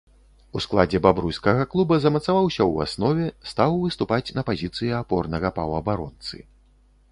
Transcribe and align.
У 0.59 0.59
складзе 0.65 0.99
бабруйскага 1.05 1.67
клуба 1.73 1.99
замацаваўся 2.05 2.57
ў 2.71 2.89
аснове, 2.89 3.27
стаў 3.51 3.77
выступаць 3.85 4.33
на 4.41 4.47
пазіцыі 4.51 4.91
апорнага 5.03 5.55
паўабаронцы. 5.61 6.45